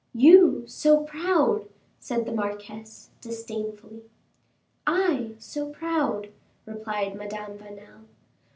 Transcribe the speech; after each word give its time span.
"You, 0.15 0.63
so 0.65 1.03
proud!" 1.03 1.69
said 1.99 2.25
the 2.25 2.31
marquise, 2.31 3.11
disdainfully. 3.21 4.01
"I, 4.87 5.35
so 5.37 5.69
proud!" 5.69 6.29
replied 6.65 7.13
Madame 7.15 7.55
Vanel. 7.59 8.05